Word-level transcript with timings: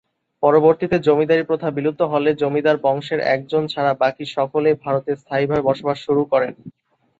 পরবর্তীতে 0.43 0.97
জমিদারী 1.07 1.43
প্রথা 1.43 1.67
বিলুপ্ত 1.71 2.01
হলে 2.13 2.29
জমিদার 2.41 2.77
বংশের 2.85 3.19
একজন 3.35 3.63
ছাড়া 3.67 3.93
বাকি 4.01 4.23
সকলেই 4.35 4.75
ভারতে 4.83 5.11
স্থায়ীভাবে 5.21 5.61
বসবাস 5.69 5.97
শুরু 6.05 6.21
করেন। 6.31 6.53